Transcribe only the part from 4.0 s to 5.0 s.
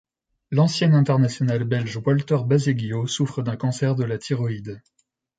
la thyroïde.